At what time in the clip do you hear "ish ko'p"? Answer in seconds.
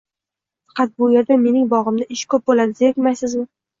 2.17-2.49